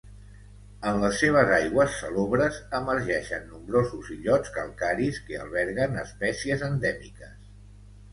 En 0.91 0.95
les 1.01 1.17
seves 1.23 1.49
aigües 1.57 1.91
salobres 2.03 2.57
emergeixen 2.79 3.45
nombrosos 3.49 4.09
illots 4.15 4.55
calcaris 4.55 5.21
que 5.27 5.37
alberguen 5.43 6.01
espècies 6.05 6.65
endèmiques. 6.71 7.37